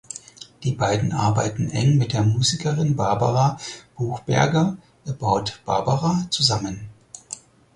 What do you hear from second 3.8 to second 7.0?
Buchberger (About Barbara) zusammen.